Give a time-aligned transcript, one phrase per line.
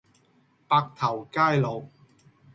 [0.67, 1.83] 白頭偕老